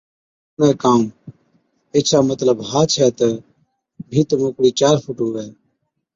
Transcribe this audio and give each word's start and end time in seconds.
چَئُوڻَي 0.55 0.71
ڪام، 0.83 1.01
ايڇا 1.95 2.19
مطلب 2.31 2.57
ها 2.69 2.81
ڇَي 2.93 3.07
تہ 3.17 3.27
ڀِيت 4.11 4.29
موڪڙِي 4.41 4.71
چار 4.79 4.95
فُٽ 5.03 5.17
هُوَي۔ 5.25 5.47